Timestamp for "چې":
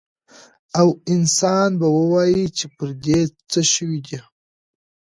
2.57-2.65